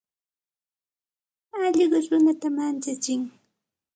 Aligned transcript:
Alluqu 1.63 1.99
runata 2.09 2.47
manchatsin. 2.57 3.21